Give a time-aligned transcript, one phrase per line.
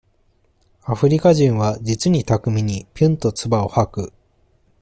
[0.85, 4.13] アフリカ人は、実に巧みに、ぴゅんとつばを吐く。